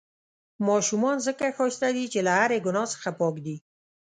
[0.67, 3.55] ماشومان ځڪه ښايسته دي، چې له هرې ګناه څخه پاک دي.